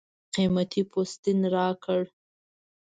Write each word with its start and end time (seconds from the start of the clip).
قېمتي 0.33 0.81
پوستین 0.91 1.39
راکړ. 1.53 2.01